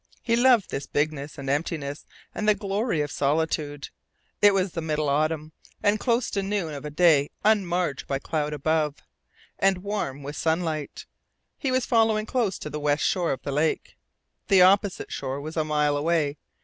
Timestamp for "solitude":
3.11-3.89